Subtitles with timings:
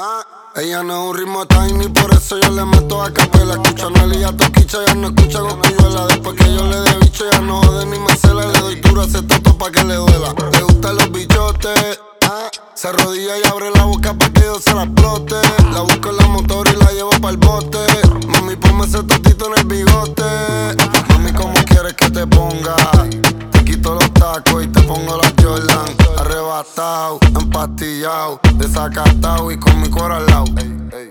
[0.00, 3.54] Ah, ella no es un ritmo tiny, por eso yo le meto a capela.
[3.54, 7.24] Escucha a Nelly a Toquicha, ya no escucha la Después que yo le dé bicho,
[7.28, 8.46] ya no jode ni me cela.
[8.46, 10.32] Le doy duro a ese toto pa' que le duela.
[10.52, 12.00] Le gustan los bichotes.
[12.22, 15.34] Ah, se arrodilla y abre la boca pa' que yo se la explote.
[15.72, 17.78] La busco en la motor y la llevo para el bote.
[18.28, 20.08] Mami, ponme ese totito en el bigote
[21.96, 22.76] que te ponga.
[23.68, 25.94] Quito los tacos y te pongo la Jordan.
[26.16, 30.46] Arrebatado, empastillado, desacatado y con mi cuero al lado.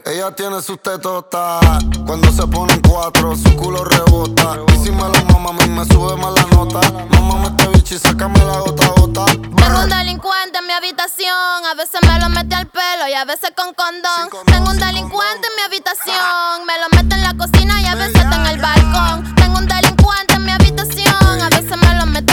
[0.08, 1.62] Ella tiene sus tetotas.
[2.08, 4.58] Cuando se ponen cuatro, su culo rebota.
[4.74, 6.80] Y si me lo mama, a mí me sube más la nota.
[7.12, 9.26] Mamá, este bicho y sácame la gota gota.
[9.26, 11.64] Tengo un delincuente en mi habitación.
[11.70, 14.30] A veces me lo mete al pelo y a veces con condón.
[14.48, 16.66] Tengo un delincuente en mi habitación.
[16.66, 19.36] Me lo mete en la cocina y a veces está en el balcón.
[19.36, 21.42] Tengo un delincuente en mi habitación.
[21.42, 22.27] A veces me lo mete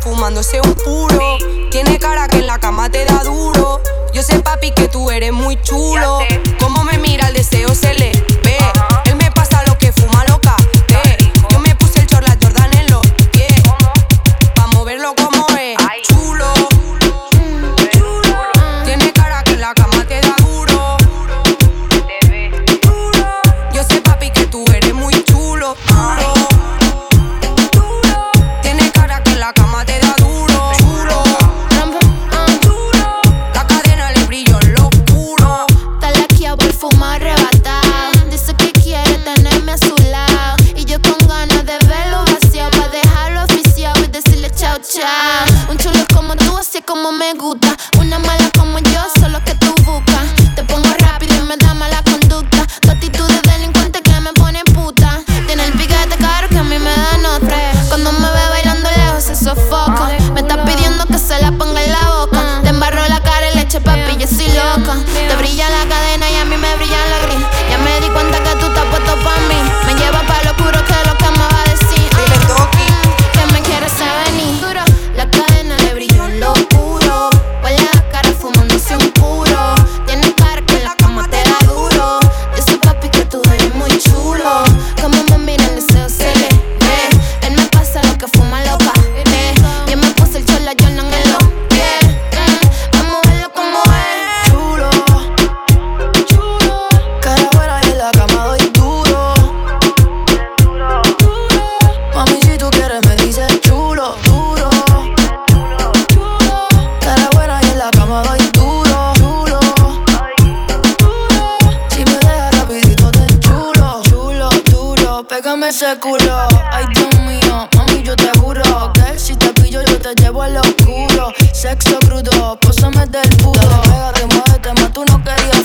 [0.00, 1.38] fumándose un puro.
[1.70, 3.80] Tiene cara que en la cama te da duro.
[4.12, 6.18] Yo sé, papi, que tú eres muy chulo.
[6.58, 7.94] Como me mira el deseo se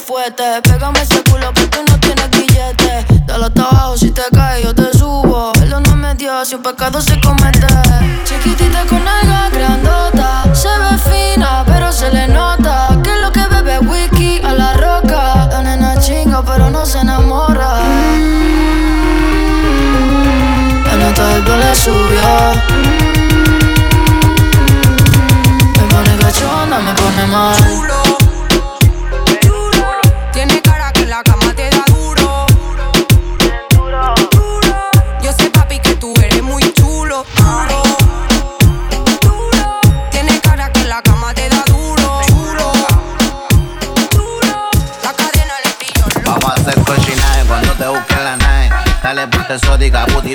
[0.05, 0.61] fuete.
[0.61, 3.05] Pégame ese culo porque no tienes billete.
[3.25, 5.51] Dale hasta abajo si te caes, yo te subo.
[5.61, 7.67] Ello no me dio, si un pecado se comete.
[8.23, 10.43] Chiquitita con alga grandota.
[10.53, 12.89] Se ve fina, pero se le nota.
[13.03, 15.47] Que es lo que bebe whisky a la roca.
[15.51, 17.79] La nena chinga, pero no se enamora.
[20.91, 22.31] En esta el le subió.
[25.75, 26.15] Me pone
[26.85, 27.84] me pone mal.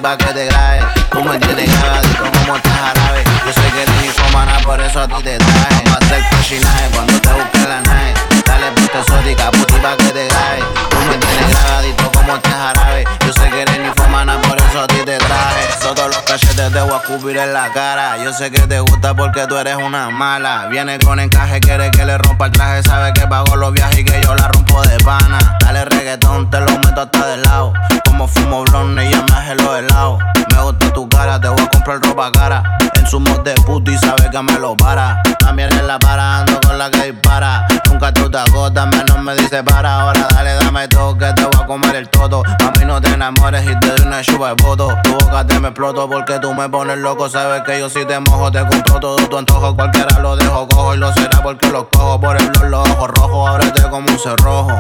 [0.01, 0.81] Puti pa' que te grabe.
[1.11, 3.25] Tú me tienes grabadito como te jarabe.
[3.47, 5.85] Yo sé que eres infomana, por eso a ti te traje.
[5.91, 8.15] A hacer cochinaje cuando te busque la nave.
[8.47, 10.63] Dale puta exótica, puti pa' que te grabe.
[10.91, 12.00] Tú me tienes grabadito
[12.31, 13.05] como jarabe.
[13.27, 15.69] Yo sé que eres infomana, por eso a ti te traje.
[15.81, 18.23] Todos los cachetes te voy a escupir en la cara.
[18.23, 20.67] Yo sé que te gusta porque tú eres una mala.
[20.71, 22.83] Viene con encaje, quiere que le rompa el traje.
[22.83, 25.39] Sabe que pago los viajes y que yo la rompo de pana.
[25.61, 27.73] Dale reggaetón, te lo meto hasta del lado
[28.21, 30.19] como fumo blonde ya me hace los helados.
[30.51, 32.63] Me gusta tu cara, te voy a comprar ropa cara.
[32.95, 35.23] En su mod de puto y sabe que me lo para.
[35.39, 37.67] También en la para, ando con la que dispara.
[37.89, 40.03] Nunca tú te agotas, menos me dice para.
[40.03, 42.20] Ahora dale, dame todo que te voy a comer el todo.
[42.23, 44.95] A mí no te enamores y te doy una chupa de voto.
[45.03, 47.31] Tu boca te me exploto porque tú me pones loco.
[47.31, 49.75] Sabes que yo si te mojo, te compro todo tu antojo.
[49.75, 52.21] Cualquiera lo dejo cojo y lo será porque lo cojo.
[52.21, 54.71] Por el los ojos rojos, ábrete como un cerrojo.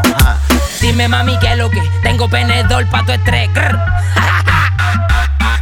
[0.82, 3.48] Dime mami que lo que tengo penedor pa' tu estrés.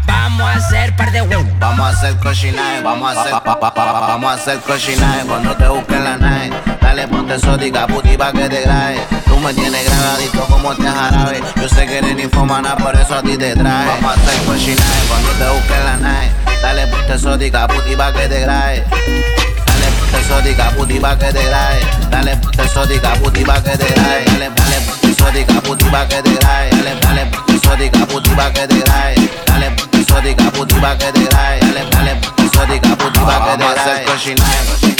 [0.04, 1.46] Vamos a hacer par de huevos.
[1.60, 6.16] Vamos a hacer cochinaje, vamos a hacer Vamos a hacer cochinaje cuando te busquen la
[6.16, 6.67] nave.
[6.98, 8.98] Dale ponte exótica, puti pa' que te grabe.
[9.24, 11.40] Tú me tienes grabadito como te jarabe.
[11.54, 13.86] Yo sé que eres infomana, por eso a ti te traje.
[13.86, 16.30] Vamos a hacer cochinaje cuando te busquen la nave.
[16.60, 18.84] Dale ponte exótica, puti pa' que te grabe.
[18.90, 21.80] Dale ponte exótica, puti pa' que te grabe.
[22.10, 24.24] Dale ponte exótica, puti pa' que te grabe.
[24.24, 26.70] Dale, dale ponte exótica, puti pa' que te grabe.
[26.70, 29.14] Dale, dale, ponte exótica, puti pa' que te grabe.
[29.46, 31.60] Dale, ponte exótica, puti pa' que te grabe.
[31.60, 34.04] Dale, dale, ponte exótica, puti pa' que te grabe.
[34.04, 34.97] Vamos a hacer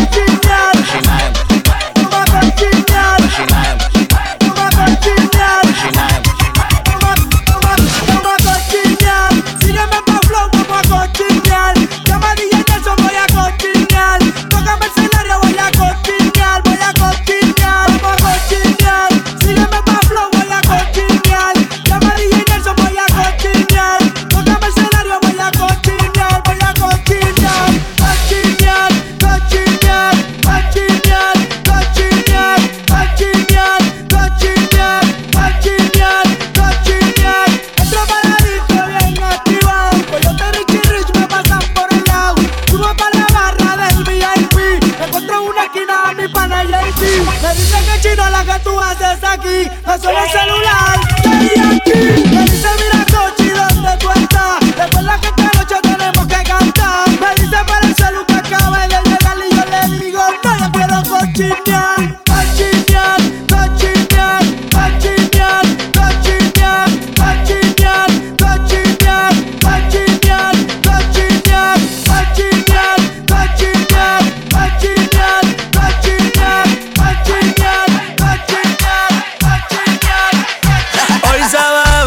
[0.00, 0.40] Virginia.
[5.82, 6.09] Virginia.
[50.02, 50.89] con el celular.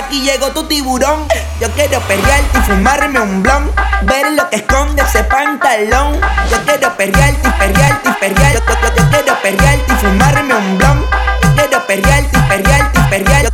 [0.00, 1.28] Aquí llegó tu tiburón.
[1.60, 3.70] Yo quiero perrearte y fumarme un blon.
[4.02, 6.18] Ver lo que esconde ese pantalón.
[6.50, 8.54] Yo quiero perrearte y perrearte y perrear.
[8.54, 11.04] Yo, quiero perrearte y fumarme un blon.
[11.42, 13.42] Yo quiero perrearte y perrearte y perrear.
[13.42, 13.50] Yo,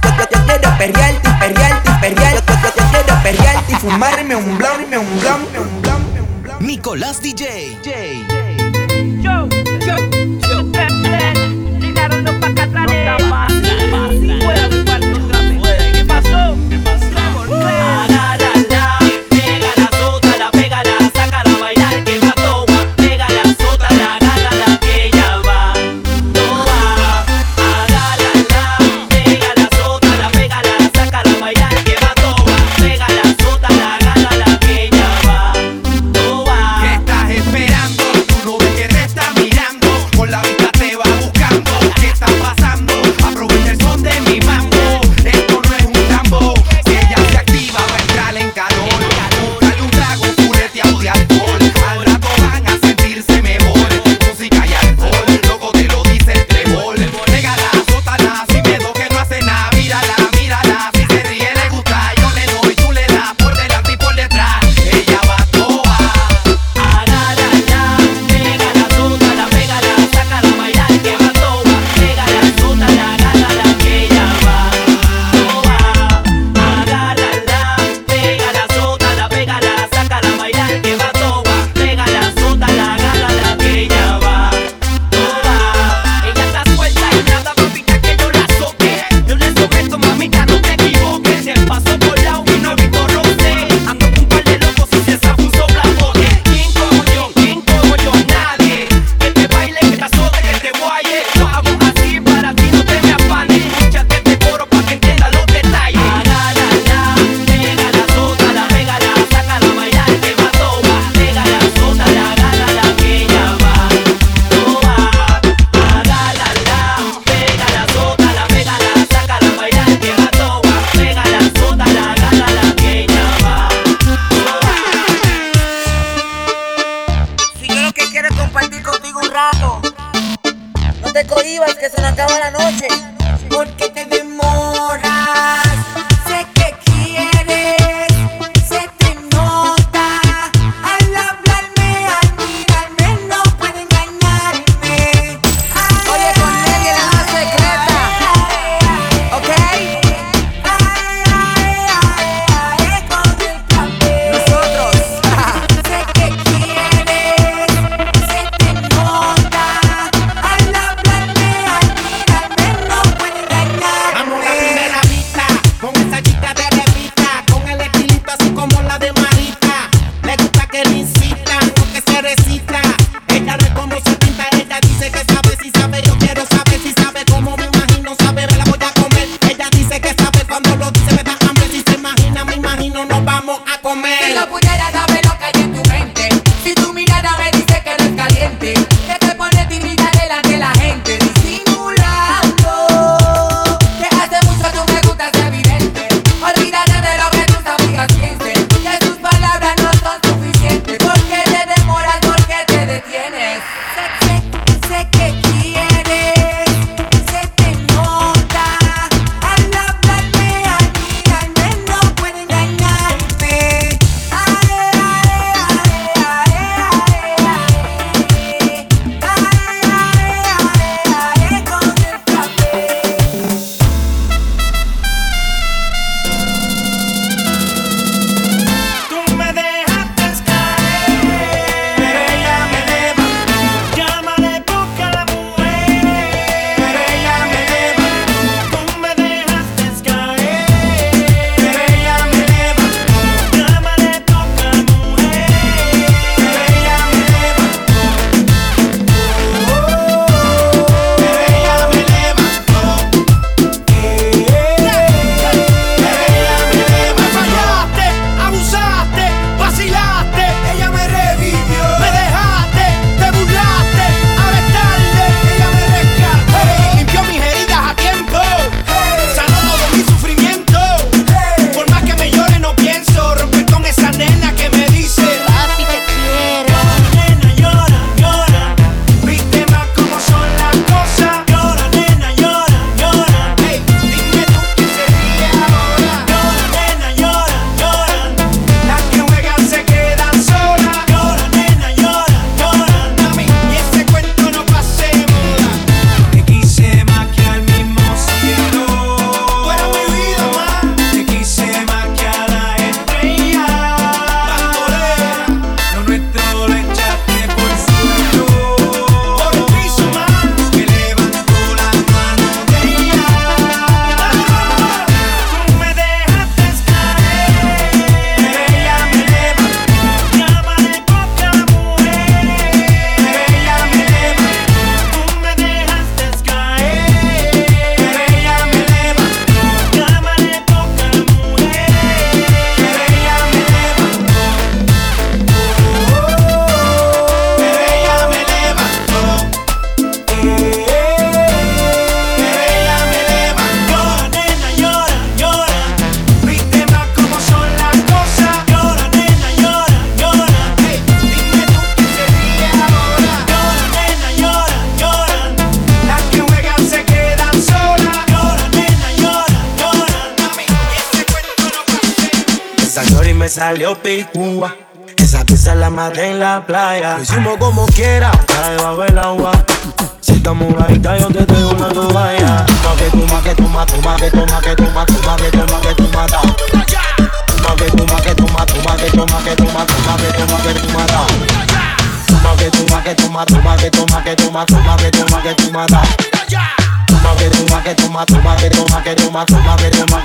[0.46, 2.34] quiero perrearte y perrearte y perrear.
[2.34, 2.42] Yo,
[2.90, 6.56] quiero perrearte y fumarme un blon, un blon, un blon, un blon.
[6.60, 7.76] Nicolás DJ.
[7.82, 8.35] Yo,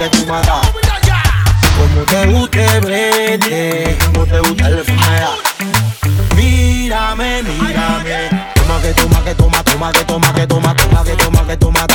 [0.01, 0.25] que tú.
[1.77, 5.29] Como te guste, vete, como te gusta el fumea.
[6.35, 8.29] Mírame, mírame.
[8.55, 11.87] Toma que toma, que toma, toma, que toma, que toma, toma, que toma, que toma.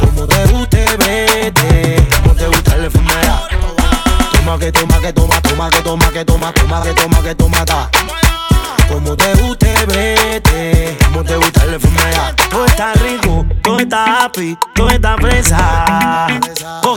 [0.00, 3.42] Como te guste, vete, como te gusta el fumea.
[4.32, 7.64] Toma que toma, que toma, toma, que toma, que toma, toma, que toma, que toma,
[7.64, 7.90] da.
[8.88, 10.96] Como te guste, vete.
[11.04, 12.34] Como te gusta el enfermedad.
[12.50, 16.26] Todo está rico, todo está happy, todo está presa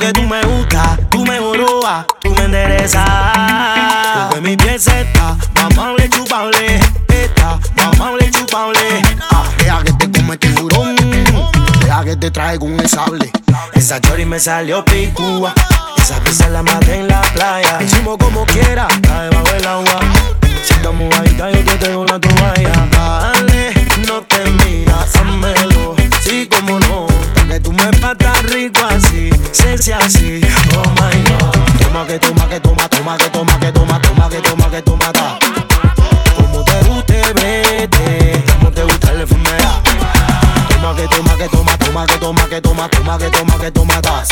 [0.04, 3.08] que tú me gustas, tú me jorobas, tú me enderezas.
[4.30, 9.02] Porque mi piel se está, mamable, chupable, está, mamable, chupable.
[9.32, 10.96] Ah, deja que te come este tiburón,
[11.80, 13.32] deja que te traiga un sable.
[13.76, 15.54] Esa chori me salió picúa,
[15.98, 17.82] esa pizza la maté en la playa.
[17.82, 20.00] Hicimos como quiera, está debajo del agua.
[20.66, 22.90] Si estamos ahí, yo te doy una toalla.
[22.92, 23.74] Dale,
[24.06, 25.73] no te miras, amela
[27.64, 30.42] tú me patas rico así, sexy así.
[30.76, 31.64] Oh my god.
[31.80, 35.12] Toma que toma, que toma, toma, que toma, que toma, toma, que toma, que toma,
[35.14, 35.40] ta.
[36.36, 38.44] Como te guste, vete.
[38.54, 39.82] Como te gusta el enfermedad.
[40.70, 44.02] Toma que toma, que toma, toma, que toma, que toma, toma, que toma, que toma,
[44.02, 44.24] ta.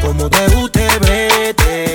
[0.00, 1.89] Como te guste, vete.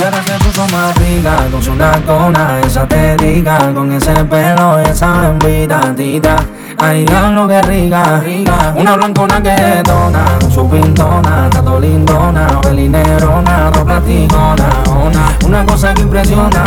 [0.00, 4.78] Y ahora se puso más rica con su nacona, esa te diga, con ese pelo,
[4.78, 6.36] esa envidia, tita.
[6.78, 8.72] Ay, lo que rica, rica.
[8.76, 15.92] Una blancona que dona, con su pintona, tato lindona, pelinerona, dos platicona, una, una cosa
[15.92, 16.64] que impresiona.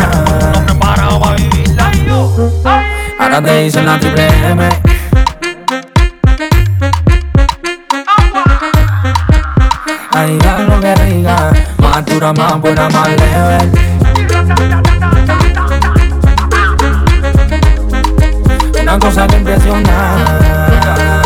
[3.18, 4.70] Ahora te dicen la triple M.
[10.16, 13.58] Ay, lo que rica, más dura, más buena, más leve.
[18.80, 20.16] Una cosa que impresiona.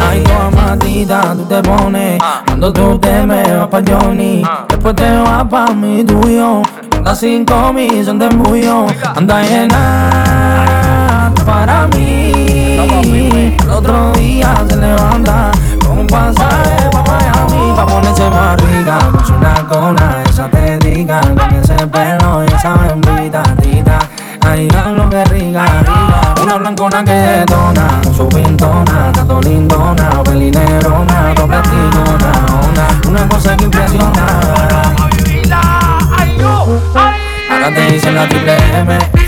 [0.09, 2.17] Ay, tu matita, tú te pones.
[2.45, 4.43] Cuando tú te me vas pa' Johnny.
[4.69, 6.61] Después te vas pa' mi tuyo.
[6.95, 8.85] Anda cinco mil, son de embullo.
[9.15, 12.31] Anda llena para mí.
[13.59, 15.51] El otro día se levanta
[15.85, 16.89] con un pasaje
[17.77, 18.97] pa' ponerse más rica.
[19.11, 21.21] Con su nacona, esa te diga.
[21.21, 23.99] Con ese pelo y esa bembita, tita.
[24.49, 26.41] Ay, lo que rica, rica.
[26.41, 32.31] Una blancona que detona, su pintona, tanto lindona, pelinerona, doble tigona,
[32.69, 34.25] una, una cosa que impresiona.
[37.49, 39.26] Ahora te dicen la triple M.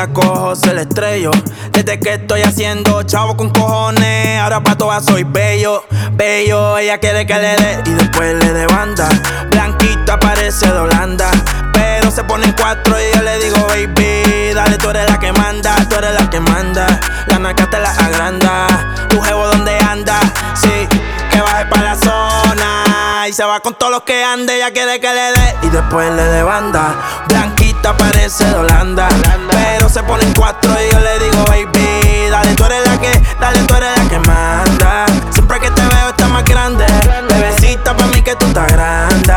[0.00, 1.30] la cojo se la estrello.
[1.72, 6.78] Desde que estoy haciendo chavo con cojones, ahora pa' todas soy bello, bello.
[6.78, 9.10] Ella quiere que le dé y después le dé banda.
[9.50, 11.30] Blanquita parece de Holanda,
[11.74, 15.76] pero se ponen cuatro y yo le digo baby, dale tú eres la que manda,
[15.90, 16.86] tú eres la que manda.
[17.26, 20.18] La naca te la agranda, tu jevo donde anda,
[20.54, 20.88] sí,
[21.30, 24.56] que baje pa' la zona y se va con todos los que ande.
[24.56, 26.94] Ella quiere que le dé y después le dé banda.
[27.28, 29.08] Blanquita parece de Holanda,
[29.50, 33.60] pero se ponen cuatro y yo le digo baby, dale tú eres la que, dale
[33.60, 35.06] tú eres la que manda.
[35.30, 36.84] Siempre que te veo está más grande,
[37.28, 39.34] bebecita pa' mí que tú estás grande.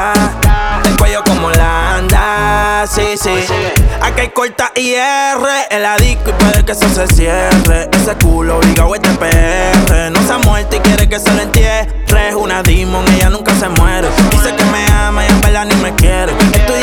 [0.86, 3.46] El cuello como Landa, sí, sí.
[4.02, 5.38] Aquí hay corta IR,
[5.70, 7.90] el disco y puede que eso se cierre.
[7.92, 10.12] Ese culo obligado este PR.
[10.12, 12.04] No se ha muerto y quiere que se lo entierre.
[12.30, 14.10] Es una demon, ella nunca se muere.
[14.32, 16.32] Dice que me ama y en verdad ni me quiere.
[16.32, 16.83] En la Intel,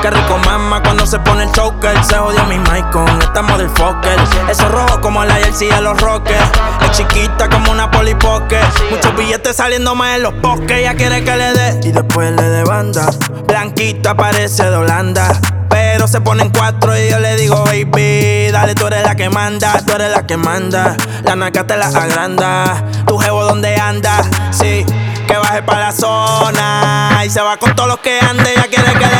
[0.00, 2.04] Qué rico mama cuando se pone el choker.
[2.04, 4.18] Se jodió mi mic con esta motherfucker.
[4.48, 6.40] Eso rojo como la jersey de los rockers.
[6.82, 8.60] Es chiquita como una polipoque.
[8.90, 10.78] Muchos billetes saliendo más en los bosques.
[10.78, 13.10] Ella quiere que le dé y después le dé banda.
[13.46, 15.32] Blanquita parece de Holanda.
[15.68, 19.80] Pero se ponen cuatro y yo le digo, baby, dale, tú eres la que manda,
[19.84, 20.96] tú eres la que manda.
[21.24, 22.84] La naca te la agranda.
[23.06, 24.86] Tu jevo donde anda, sí,
[25.26, 27.22] que baje pa' la zona.
[27.24, 29.17] Y se va con todos los que ande, ella quiere que le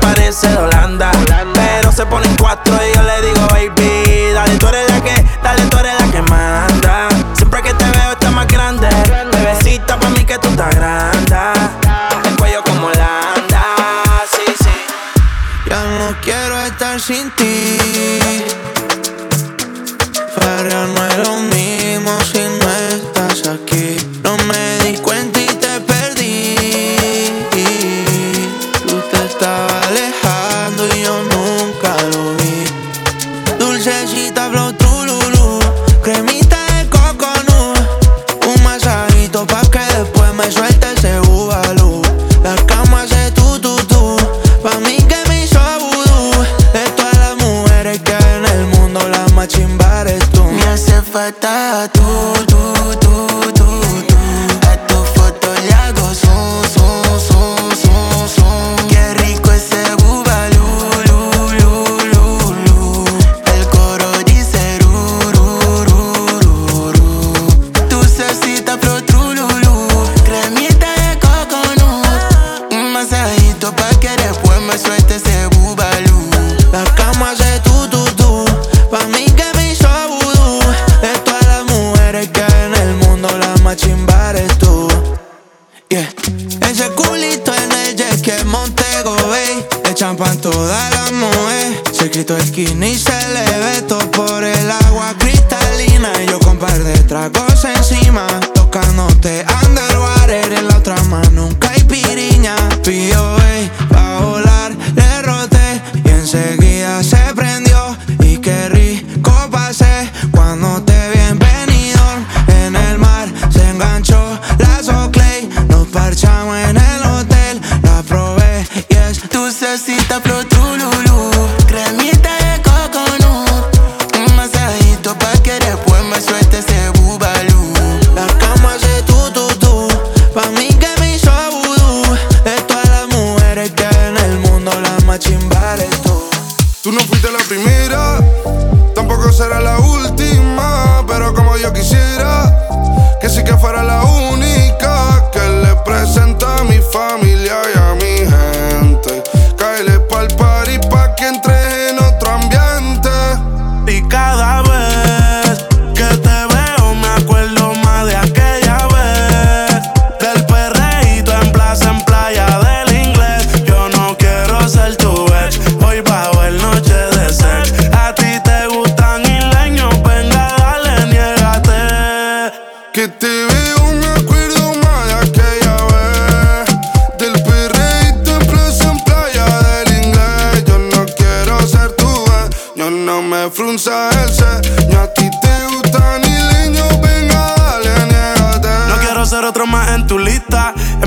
[0.00, 1.10] parece de Holanda.
[1.54, 3.83] Pero se ponen cuatro y yo le digo, baby,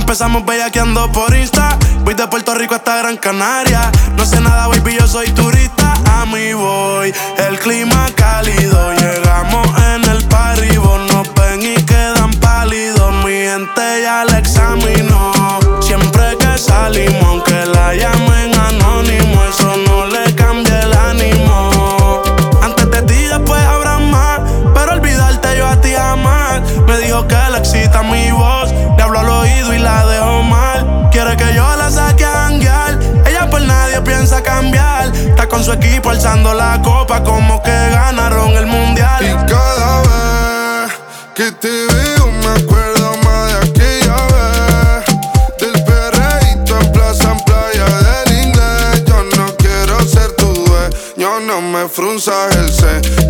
[0.07, 1.77] Empezamos bellaqueando por Insta.
[2.05, 3.91] Voy de Puerto Rico hasta Gran Canaria.
[4.15, 5.95] No sé nada, baby, yo soy turista.
[6.09, 7.13] A mí voy,
[7.49, 8.93] el clima cálido.
[8.93, 13.13] Llegamos en el party, vos nos ven y quedan pálidos.
[13.25, 15.33] Mi gente ya la examinó.
[15.81, 17.43] Siempre que salimos,
[35.57, 39.25] con su equipo alzando la copa como que ganaron el mundial.
[39.25, 40.93] Y cada vez
[41.33, 45.05] que te veo, me acuerdo más de aquella vez.
[45.57, 49.03] Del perreíto en plaza, en playa del inglés.
[49.07, 53.26] Yo no quiero ser tu dueño, no me frunzas el ceño.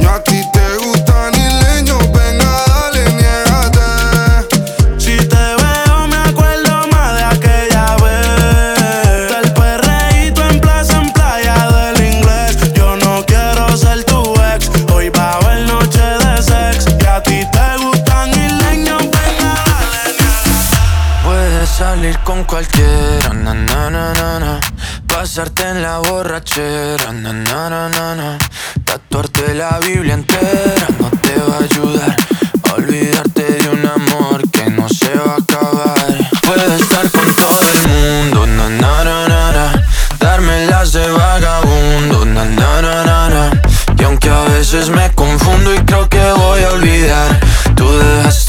[25.38, 28.40] Pasarte en la borrachera, na na na na na.
[28.84, 32.16] Tatuarte la Biblia entera no te va a ayudar.
[32.64, 33.27] a Olvidarte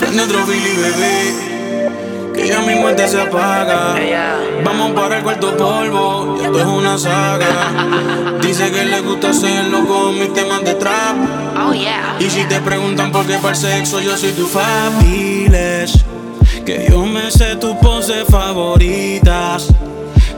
[0.00, 2.32] Prende otro Billy, bebé.
[2.34, 3.96] Que ya mi mente se apaga.
[4.64, 6.38] Vamos para el cuarto polvo.
[6.40, 8.38] y Esto es una saga.
[8.40, 11.16] Dice que le gusta hacerlo con mis temas de trap.
[12.18, 16.02] Y si te preguntan por qué para el sexo, yo soy tu fabiles.
[16.64, 19.68] Que yo me sé tus poses favoritas.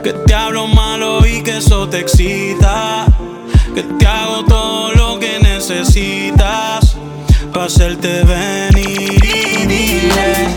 [0.03, 3.05] Que te hablo malo y que eso te excita.
[3.73, 6.97] Que te hago todo lo que necesitas.
[7.53, 9.22] Pa' hacerte venir
[10.03, 10.47] dile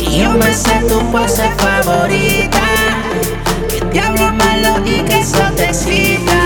[0.00, 2.60] Y yo me sé tu pose favorita.
[3.68, 6.38] Que te hablo malo y que eso te excita.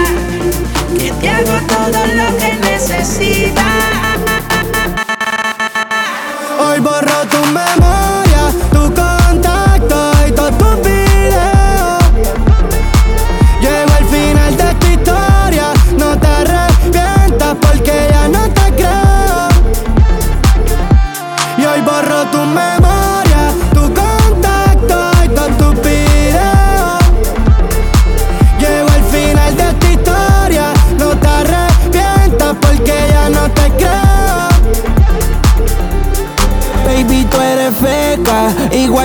[0.99, 3.65] Que te hago todo lo que necesitas.
[6.59, 8.04] Hoy borro tu memoria,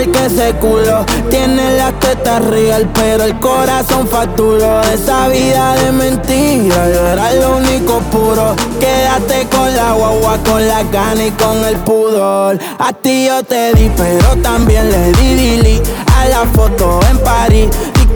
[0.07, 1.05] que ese culo.
[1.29, 4.81] Tienes las tetas real, pero el corazón facturó.
[4.81, 8.55] Esa vida de mentira, yo era lo único puro.
[8.79, 12.59] Quédate con la guagua, con la gana y con el pudor.
[12.77, 15.81] A ti yo te di, pero también le di dili
[16.17, 17.67] a la foto en París.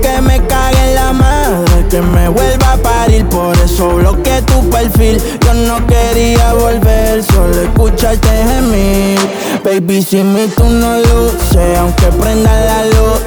[0.03, 3.25] Que me cague en la madre, que me vuelva a parir.
[3.27, 5.17] Por eso bloqueé tu perfil.
[5.45, 9.17] Yo no quería volver, solo escucharte gemir.
[9.63, 13.21] Baby, si mi tú no luces, aunque prenda la luz,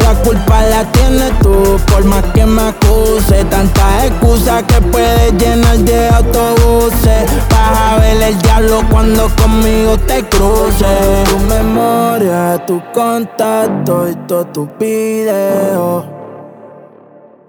[0.00, 3.44] la culpa la tienes tú, por más que me acuse.
[3.44, 7.30] Tantas excusas que puedes llenar de autobuses.
[7.48, 11.28] Vas a ver el diablo cuando conmigo te cruces.
[12.66, 16.04] Tu contacto y todos tus videos.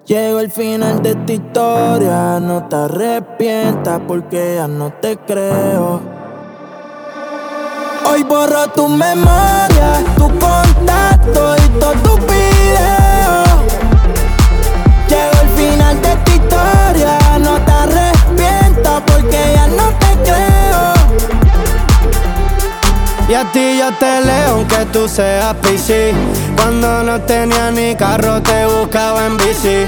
[0.06, 6.02] Llego al final de esta historia, no te arrepientas porque ya no te creo.
[8.06, 13.50] Hoy borro tu memoria, tu contacto y todos tus videos.
[15.08, 21.49] Llego al final de esta historia, no te arrepientas porque ya no te creo.
[23.30, 26.15] Y a ti yo te leo aunque tú seas PC
[26.56, 29.86] Cuando no tenía ni carro te buscaba en bici.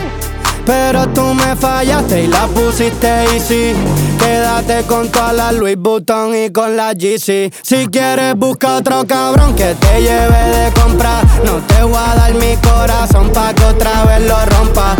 [0.63, 3.73] Pero tú me fallaste y la pusiste easy.
[4.19, 9.55] Quédate con toda la Louis Vuitton y con la GC Si quieres busca otro cabrón
[9.55, 14.05] que te lleve de comprar No te voy a dar mi corazón pa' que otra
[14.05, 14.95] vez lo rompa.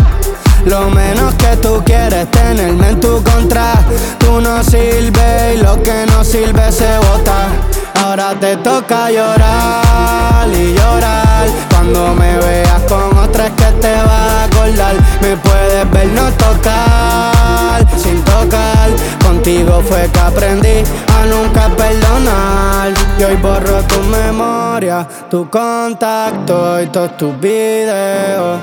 [0.66, 3.74] Lo menos que tú quieres tenerme en tu contra.
[4.18, 7.48] Tú no sirves y lo que no sirve se bota
[7.96, 11.46] Ahora te toca llorar y llorar.
[11.70, 14.94] Cuando me veas con otra es que te vas a acordar.
[15.20, 18.90] Me puedes ver no tocar sin tocar.
[19.24, 20.82] Contigo fue que aprendí
[21.14, 22.92] a nunca perdonar.
[23.18, 28.60] Y hoy borro tu memoria, tu contacto y todos tus videos.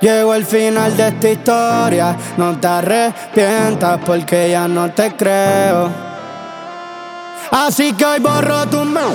[0.00, 6.13] Llego al final de esta historia, no te arrepientas porque ya no te creo.
[7.56, 9.14] Así que hoy borro tu memoria.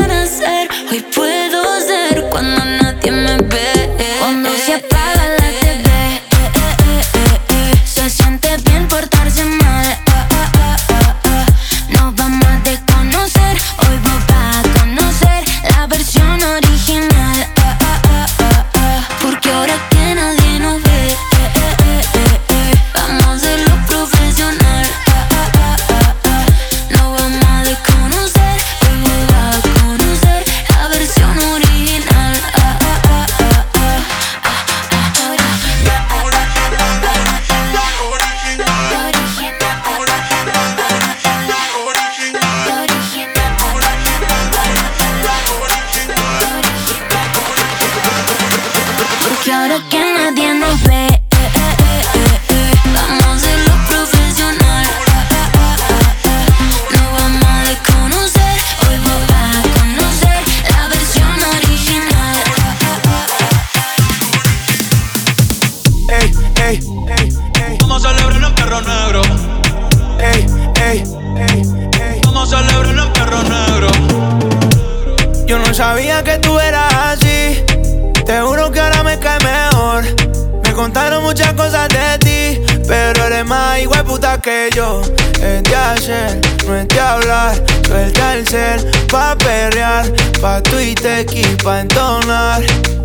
[84.81, 85.01] yo.
[85.41, 87.63] Es de hacer, no es de hablar.
[87.85, 88.79] Suelta el cel
[89.11, 90.05] pa' perrear,
[90.41, 92.61] pa' Twitter y pa' entonar.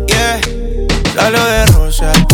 [0.07, 0.39] Yeah,
[1.13, 2.27] salió de Rosa al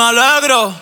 [0.00, 0.74] me alegro.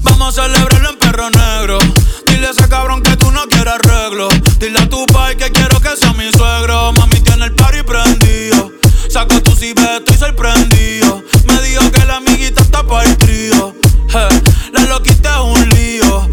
[0.00, 1.78] Vamos a celebrarlo en perro negro.
[2.26, 4.28] Dile a ese cabrón que tú no quieres arreglo.
[4.58, 6.92] Dile a tu pai que quiero que sea mi suegro.
[6.92, 8.70] Mami tiene el party prendido.
[9.08, 11.22] Saca tu cibeto estoy sorprendido.
[11.46, 13.74] Me dijo que la amiguita está para el trío.
[14.08, 14.28] Je,
[14.72, 16.28] la loquita es un lío.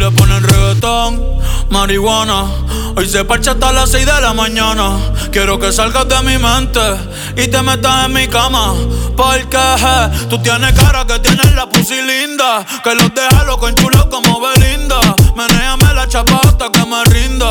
[0.00, 1.20] Le ponen reggaetón,
[1.68, 2.46] marihuana.
[2.96, 4.96] Hoy se parcha hasta las 6 de la mañana.
[5.30, 6.80] Quiero que salgas de mi mente
[7.36, 8.72] y te metas en mi cama.
[9.14, 12.64] Porque je, tú tienes cara que tienes la pussy linda.
[12.82, 15.00] Que los deja loco en chulo como Belinda.
[15.36, 17.50] Menéame la chapa hasta que me rinda.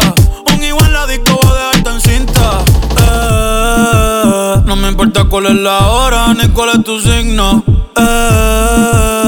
[0.52, 2.64] Un igual la disco voy a dejarte en cinta.
[2.98, 7.64] Eh, no me importa cuál es la hora ni cuál es tu signo.
[7.96, 9.19] Eh,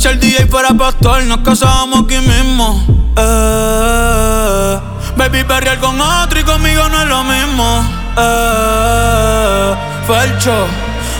[0.00, 2.82] si el DJ fuera pastor, nos casábamos aquí mismo.
[3.16, 4.80] Eh,
[5.16, 7.84] baby, perrear con otro y conmigo no es lo mismo.
[8.16, 9.74] Eh,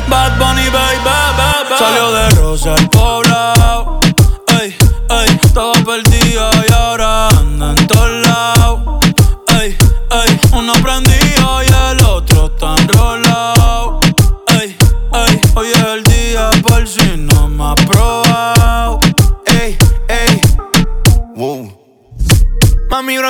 [0.08, 1.78] Bad Bunny, baby, baby.
[1.78, 3.29] Salió de Rosa el poblado.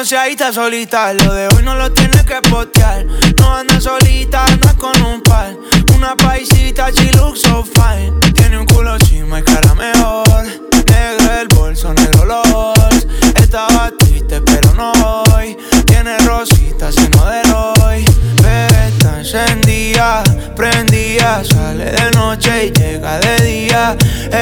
[0.00, 3.04] Bronceadita solita, lo de hoy no lo tienes que postear.
[3.38, 5.54] No anda solita, anda con un par.
[5.94, 8.18] Una paisita, she looks so fine.
[8.32, 10.46] Tiene un culo chima y cara mejor.
[10.86, 13.06] Negro el bolso, negro los.
[13.34, 14.90] Estaba triste, pero no
[15.34, 15.54] hoy.
[15.84, 18.02] Tiene rositas, sino de hoy.
[18.42, 20.22] Bebé está encendida,
[20.56, 21.44] prendida.
[21.44, 23.96] Sale de noche y llega de día.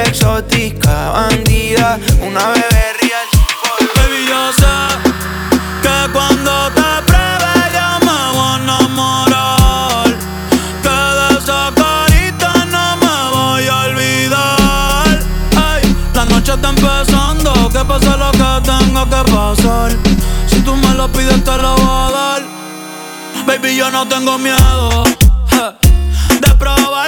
[0.07, 1.99] Exótica, bandida.
[2.23, 3.27] Una bebé real.
[3.97, 4.88] Baby, yo sé
[19.05, 19.93] que pasar.
[20.47, 22.43] Si tú me lo pides, te lo voy a dar.
[23.47, 25.05] Baby, yo no tengo miedo
[25.51, 27.08] je, de probarte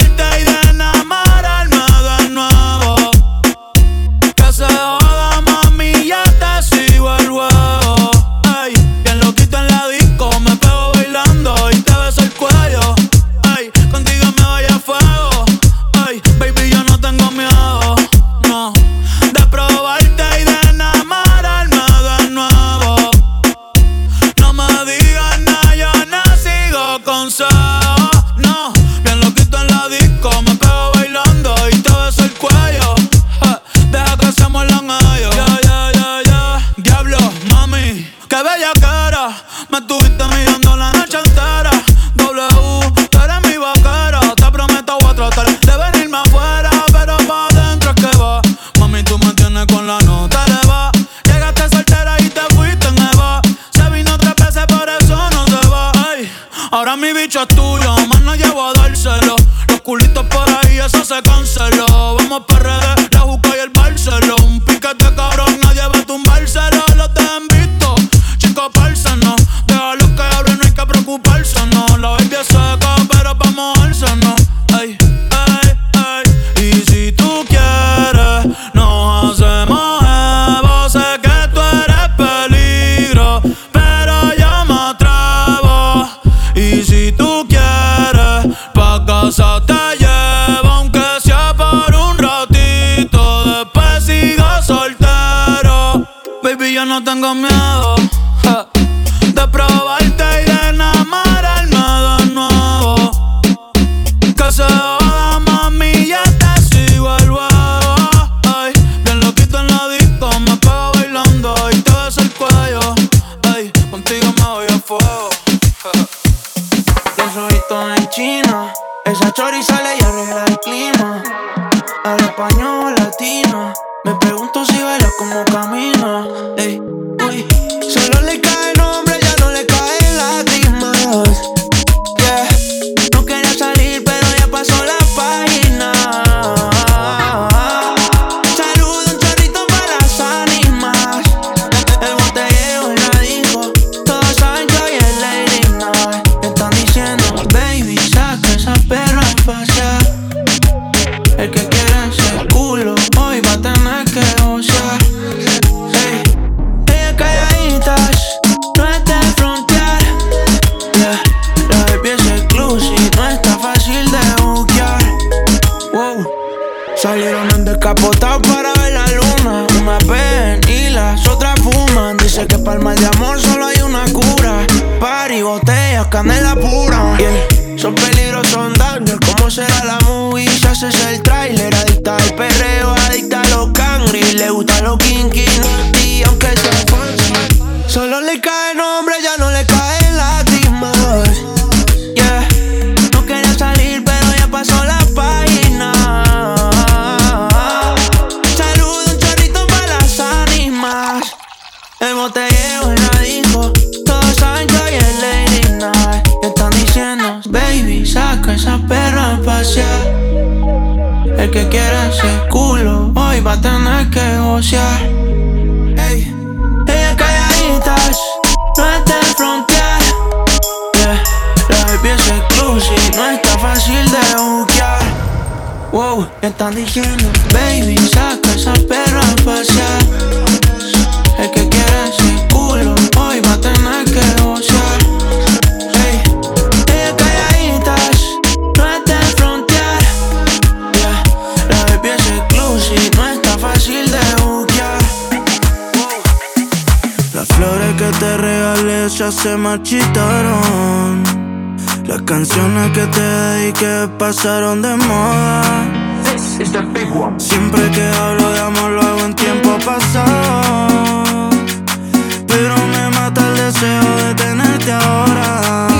[263.70, 264.50] deseo de.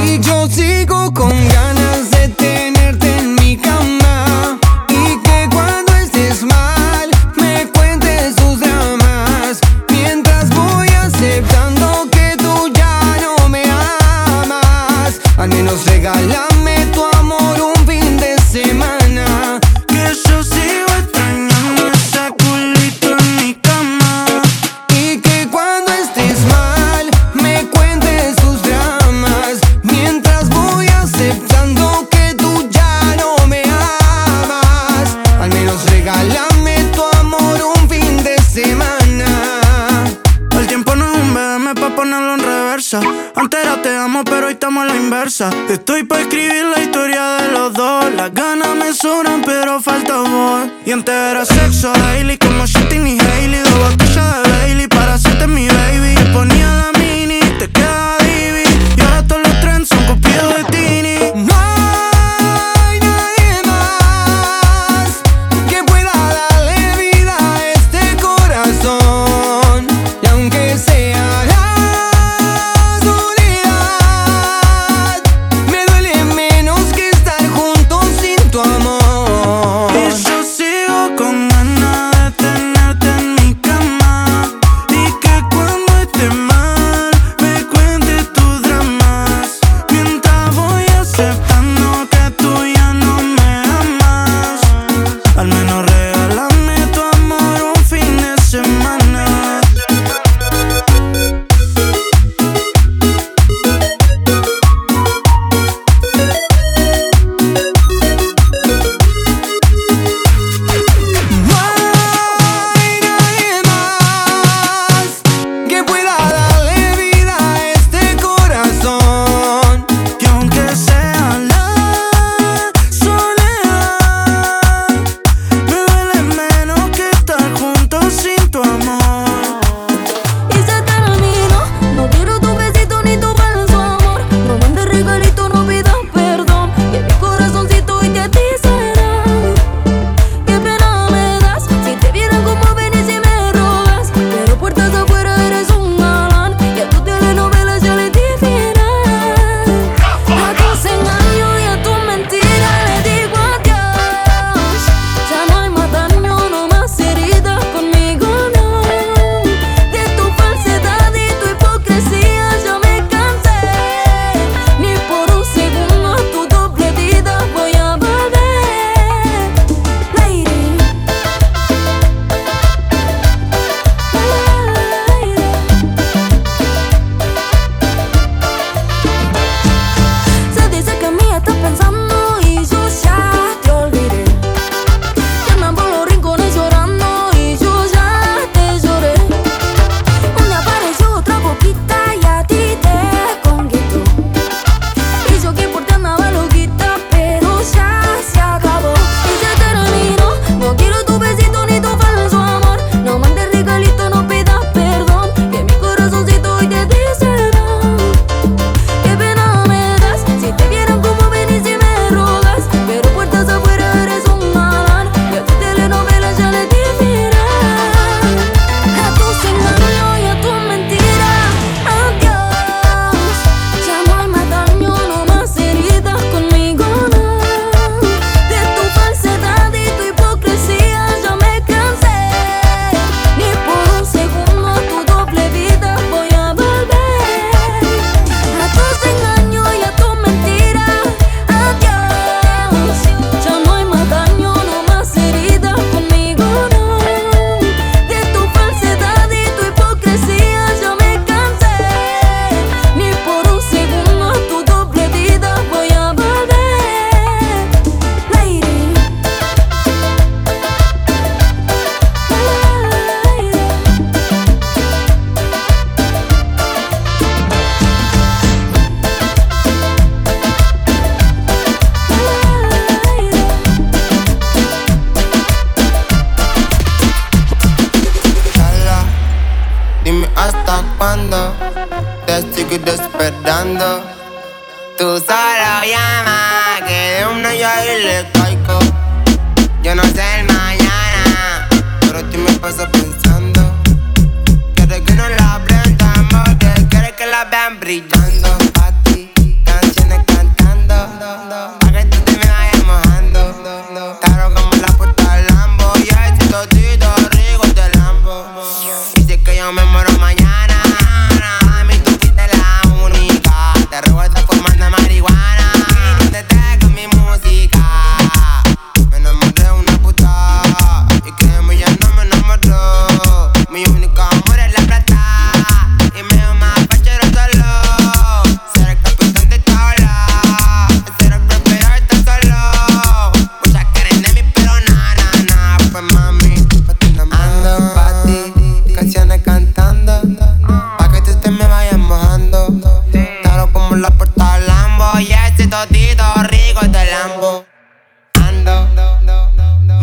[0.05, 1.31] Y yo sigo con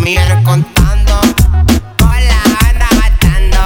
[0.07, 1.19] millones contando.
[1.97, 3.59] Con la banda gastando.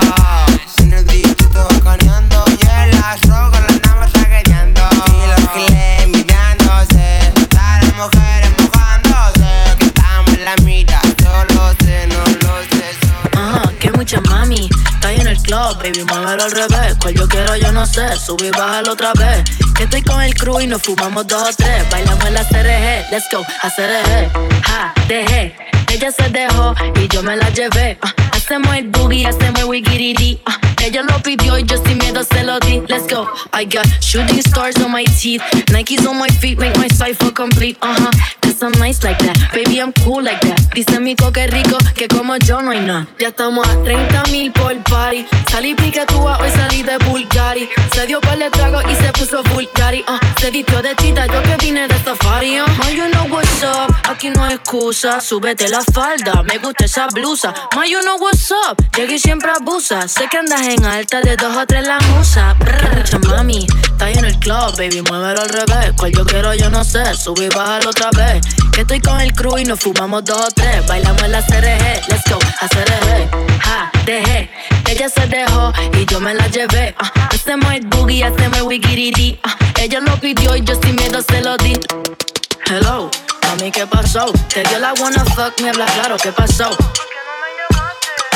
[0.79, 2.43] En el distrito caneando.
[2.47, 4.81] Y en las rocas la andamos saqueteando.
[5.05, 7.31] Y los giles mirándose.
[7.47, 9.51] Todas las mujeres mojándose.
[9.77, 11.01] Que estamos en la mira.
[11.21, 12.89] Solo sé, no lo sé.
[13.37, 14.67] Ajá, que mucha mami.
[15.03, 16.95] Ahí en el club, baby, muévelo al revés.
[16.99, 18.17] Cual yo quiero, yo no sé.
[18.17, 19.43] Sube y bájalo otra vez.
[19.75, 21.87] Que estoy con el crew y nos fumamos dos o tres.
[21.91, 24.31] Bailamos en la CRG, let's go, a CRG.
[24.63, 25.70] Ja, dejé.
[25.93, 27.97] Ella se dejó y yo me la llevé.
[28.01, 30.39] Ah, hacemos el boogie, hacemos el wigiriri.
[30.45, 32.81] Ah, ella lo pidió y yo sin miedo se lo di.
[32.87, 33.27] Let's go.
[33.53, 35.41] I got shooting stars on my teeth.
[35.71, 37.77] Nikes on my feet make my cipher complete.
[37.81, 38.11] Uh huh.
[38.41, 39.37] Cause I'm nice like that.
[39.53, 40.73] Baby, I'm cool like that.
[40.73, 43.07] Dice mi coque rico que como yo no hay nada.
[43.19, 45.25] Ya estamos a 30 mil por party.
[45.51, 47.69] Salí piquetúa, hoy salí de Bulgari.
[47.93, 50.03] Se dio par de trago y se puso Bulgari.
[50.07, 52.59] Uh, se vistió de chita, yo que vine de safari.
[52.59, 52.65] Uh.
[52.77, 53.93] Ma, you know what's up.
[54.09, 55.21] Aquí no hay excusa.
[55.21, 57.53] Súbete la falda, me gusta esa blusa.
[57.75, 58.77] Ma, you know what's up.
[58.95, 60.07] Llegué y siempre abusa.
[60.07, 62.53] Sé que andas en alta de dos o tres la musa.
[62.59, 65.93] Brr, mami, está en el club, baby, muévelo al revés.
[65.97, 67.15] Cual yo quiero, yo no sé.
[67.15, 68.41] Sube y bájalo otra vez.
[68.71, 70.85] Que estoy con el crew y nos fumamos dos o tres.
[70.87, 73.61] Bailamos en la CRG, let's go, a CRG.
[73.61, 74.49] Ja, dejé.
[74.89, 76.95] Ella se dejó y yo me la llevé.
[76.99, 77.11] ah.
[77.33, 79.39] hacemos el boogie, hacemos el wigiriri.
[79.43, 79.55] ah.
[79.79, 81.79] ella lo pidió y yo sin miedo se lo di.
[82.65, 83.09] Hello,
[83.47, 84.31] mami, ¿qué pasó?
[84.53, 86.69] Te dio la wanna fuck, me habla claro, ¿qué pasó?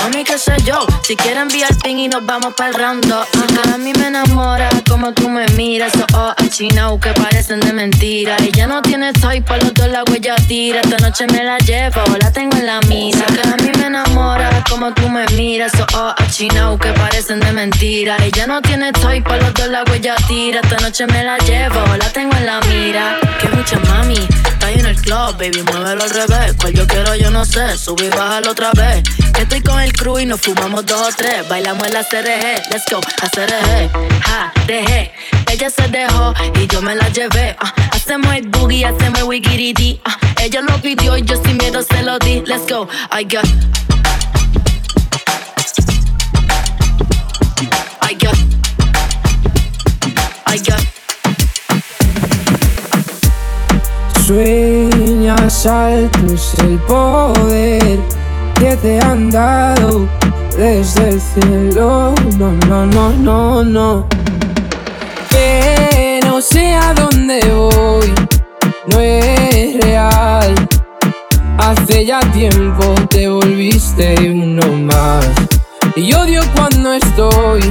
[0.06, 3.26] Mami, qué sé yo, si quieres enviar ping y nos vamos para el round up.
[3.34, 7.74] Ajá, A mí me enamora como tú me miras, oh, oh, chino que parecen de
[7.74, 8.38] mentira.
[8.38, 10.82] Ella no tiene type, para los dos la huella tira.
[10.82, 13.26] Esta noche me la llevo, la tengo en la mira.
[13.26, 17.52] Que a mí me enamora como tú me miras, oh, oh, chino que parecen de
[17.52, 18.16] mentira.
[18.24, 20.62] Ella no tiene type, para los dos la huella tira.
[20.62, 23.18] Esta noche me la llevo, la tengo en la mira.
[23.42, 24.20] Que mucha mami,
[24.66, 26.54] está en el club, baby, muévelo al revés.
[26.60, 29.04] Cual yo quiero, yo no sé, sube y bájalo otra vez.
[29.38, 31.48] Estoy con el crew y nos fumamos dos o tres.
[31.48, 33.90] Bailamos la CRG, let's go, a CRG.
[34.24, 35.12] Ja, dejé.
[35.52, 37.56] Ella se dejó y yo me la llevé.
[37.60, 37.74] ah.
[37.92, 40.00] hacemos el boogie, hacemos el wigiridi.
[40.06, 40.18] ah.
[40.42, 42.42] ella lo pidió y yo sin miedo se lo di.
[42.46, 43.46] Let's go, I got.
[48.02, 48.38] I got.
[50.48, 50.95] I got.
[54.26, 58.00] Sueñas altos el poder
[58.56, 60.08] que te han dado
[60.58, 62.16] desde el cielo.
[62.36, 64.08] No, no, no, no, no.
[65.30, 68.12] Que no sé a dónde voy,
[68.88, 70.56] no es real.
[71.60, 75.30] Hace ya tiempo te volviste uno más.
[75.96, 77.62] Y odio cuando estoy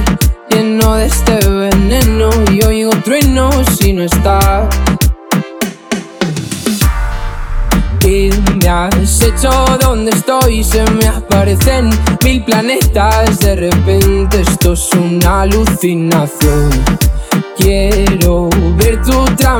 [0.49, 4.73] lleno de este veneno y oigo truenos si no estás.
[8.67, 9.51] Me hecho?
[9.79, 10.63] ¿Dónde estoy?
[10.63, 11.89] Se me aparecen
[12.23, 13.39] mil planetas.
[13.39, 16.71] De repente esto es una alucinación.
[17.57, 19.55] Quiero ver tu otra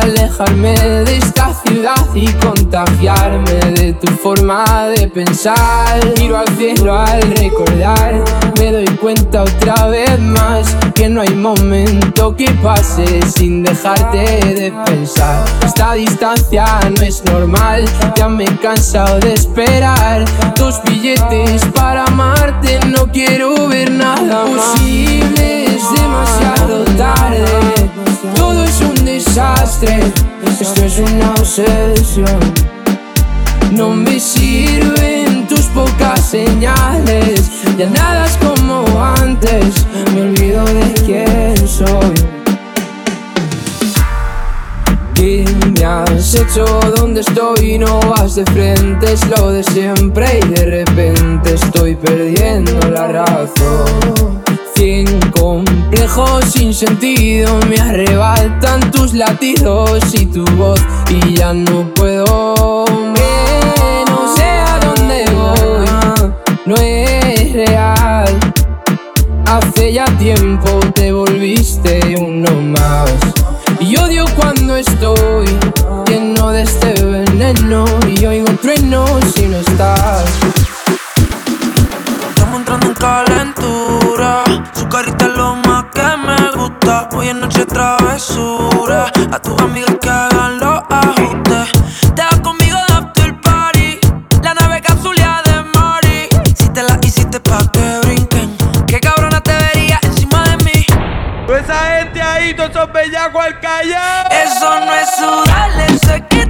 [0.00, 6.00] alejarme de esta ciudad y contagiarme de tu forma de pensar.
[6.16, 8.24] Miro al cielo al recordar,
[8.58, 14.18] me doy cuenta otra vez más que no hay momento que pase sin dejarte
[14.54, 15.44] de pensar.
[15.64, 17.84] Esta distancia no es normal,
[18.16, 20.24] ya me he cansado de esperar.
[20.56, 25.59] Dos billetes para amarte, no quiero ver nada posible,
[25.92, 27.90] demasiado tarde.
[28.34, 30.00] Todo es un desastre.
[30.60, 32.40] Esto es una obsesión.
[33.72, 37.50] No me sirven tus pocas señales.
[37.78, 39.86] Ya nada es como antes.
[40.14, 42.14] Me olvido de quién soy.
[45.14, 46.64] ¿Qué me has hecho?
[46.96, 47.78] ¿Dónde estoy?
[47.78, 50.40] No vas de frente, es lo de siempre.
[50.42, 54.39] Y de repente estoy perdiendo la razón.
[54.74, 57.58] Cien complejos sin sentido.
[57.68, 62.84] Me arrebatan tus latidos y tu voz Y ya no puedo
[64.08, 66.32] no sé a dónde voy
[66.66, 68.38] No es real.
[69.46, 73.12] Hace ya tiempo te volviste uno más.
[73.80, 75.46] Y odio cuando estoy
[76.06, 80.39] lleno de este veneno Y oigo truenos si no estás
[87.60, 89.06] noche travesura.
[89.32, 91.70] A tus amigas que hagan los ajustes.
[92.14, 93.98] Te vas conmigo de after party.
[94.42, 96.28] La nave capsulea de Mari.
[96.54, 98.56] Si te la hiciste pa' que brinquen.
[98.86, 100.86] Qué cabrona te vería encima de mí.
[101.46, 104.28] Toda esa gente ahí, todos esos bellacos al callao.
[104.30, 106.49] Eso no es sudar, eso es que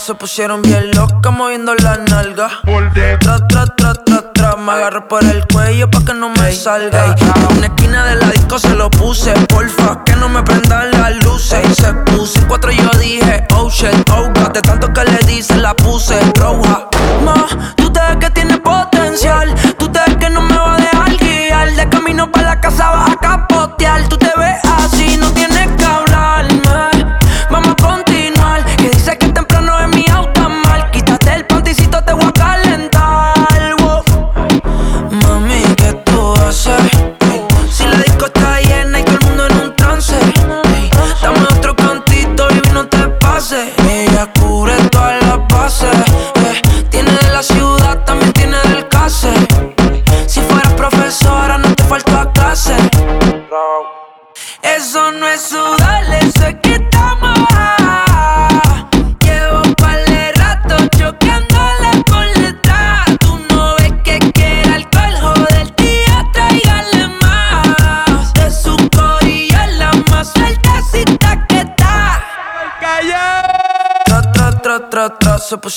[0.00, 2.48] se pusieron bien locas moviendo la nalga.
[3.20, 7.14] Tra, tra, tra, tra, tra, me agarro por el cuello pa' que no me salga.
[7.18, 11.22] En una esquina de la disco se lo puse, porfa, que no me prendan las
[11.22, 11.60] luces.
[11.70, 15.04] Y se puso en cuatro y yo dije, oh shit, oh god, de tanto que
[15.04, 16.18] le dice la puse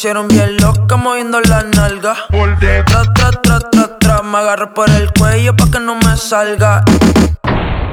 [0.03, 2.13] pusieron bien locas moviendo la nalga.
[2.59, 6.83] Tra, tra, tra, tra, tra, me agarro por el cuello pa' que no me salga.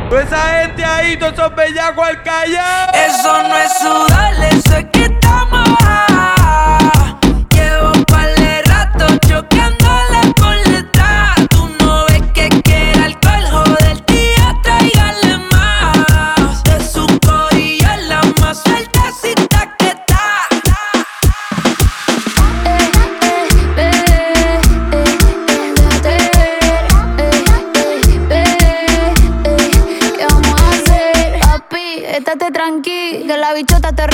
[0.08, 2.88] Toda esa gente ahí, todos esos bellacos al callao.
[2.94, 5.79] Eso no es sudar, eso es que estamos
[33.54, 34.09] bichota te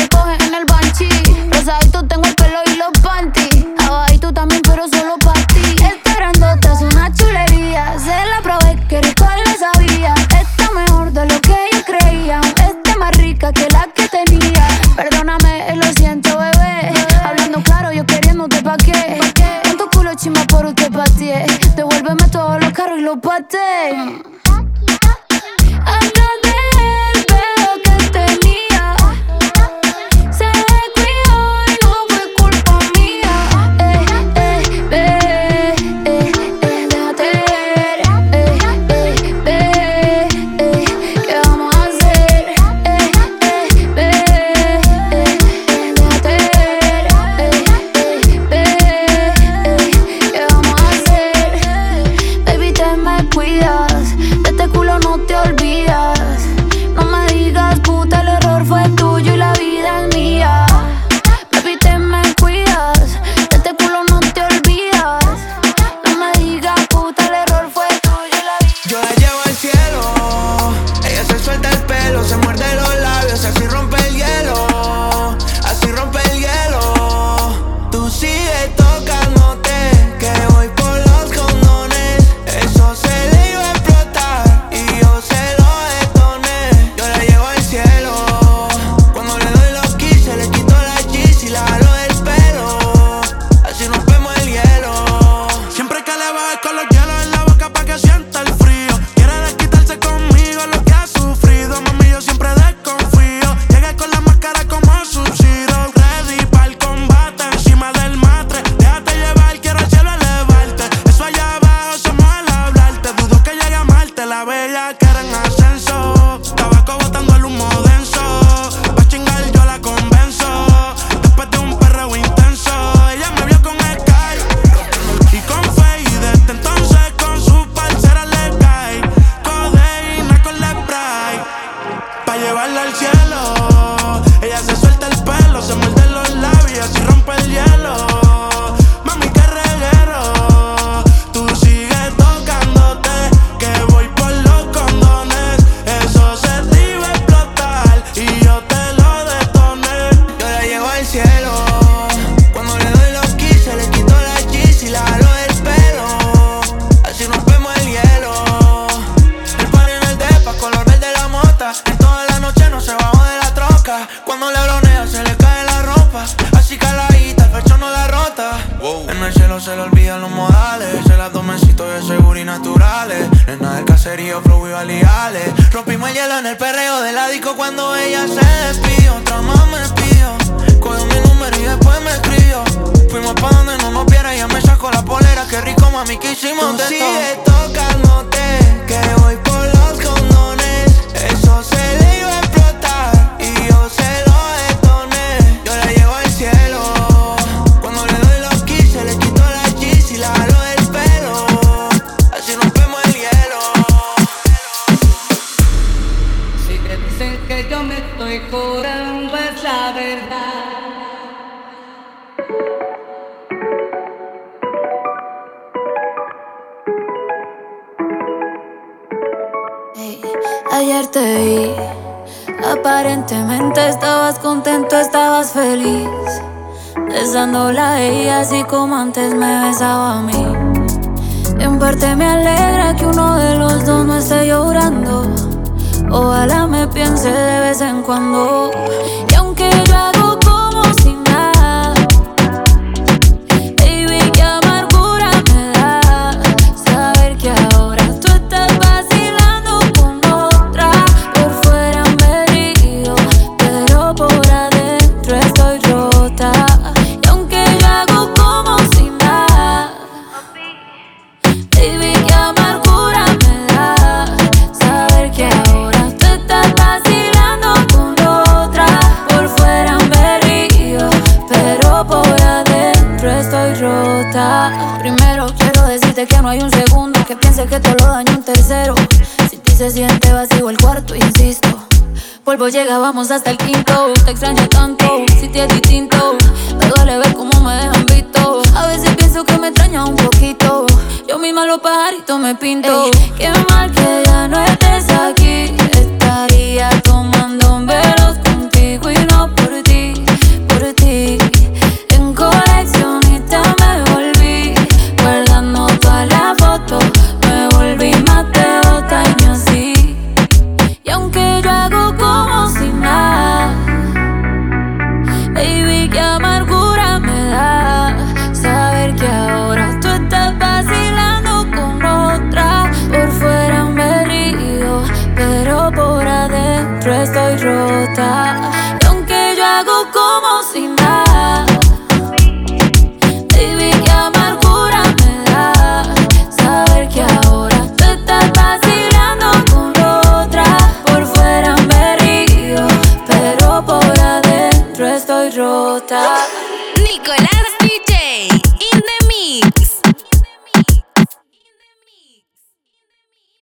[283.18, 284.12] hasta el quinto.
[284.26, 286.36] Te extraño tanto, si te es distinto.
[286.78, 288.62] Me duele ver cómo me dejan visto.
[288.74, 290.84] A veces pienso que me extraña un poquito.
[291.26, 293.10] Yo misma los pajaritos me pinto.